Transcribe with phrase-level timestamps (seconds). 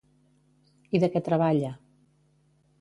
[0.99, 1.73] I de què treballa?